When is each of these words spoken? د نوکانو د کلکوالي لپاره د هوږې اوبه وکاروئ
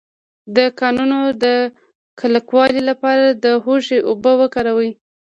د 0.55 0.57
نوکانو 0.67 1.19
د 1.43 1.45
کلکوالي 2.19 2.81
لپاره 2.89 3.25
د 3.43 3.45
هوږې 3.63 3.99
اوبه 4.09 4.31
وکاروئ 4.41 4.91